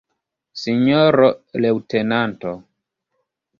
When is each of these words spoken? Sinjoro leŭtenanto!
Sinjoro 0.61 1.29
leŭtenanto! 1.65 2.57